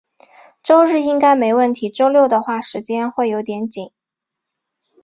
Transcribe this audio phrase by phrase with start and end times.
[0.63, 3.91] 周日应该没问题，周六的话，时间会有点紧。